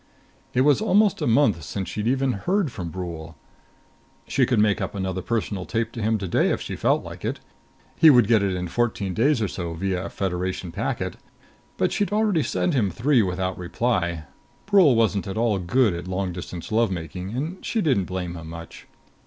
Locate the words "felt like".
6.75-7.23